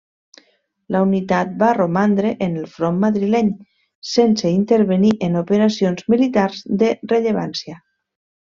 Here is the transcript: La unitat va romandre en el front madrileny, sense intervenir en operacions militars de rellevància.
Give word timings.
La 0.93 1.01
unitat 1.07 1.51
va 1.63 1.67
romandre 1.77 2.31
en 2.47 2.57
el 2.63 2.65
front 2.79 2.97
madrileny, 3.05 3.53
sense 4.15 4.55
intervenir 4.55 5.13
en 5.29 5.39
operacions 5.45 6.11
militars 6.15 6.67
de 6.85 6.91
rellevància. 7.17 7.79